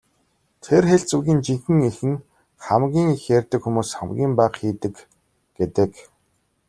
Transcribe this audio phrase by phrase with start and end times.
[0.63, 2.23] Тэр хэлц үгийн жинхэнэ эх нь
[2.65, 4.95] "хамгийн их ярьдаг хүмүүс хамгийн бага хийдэг"
[5.57, 5.91] гэдэг.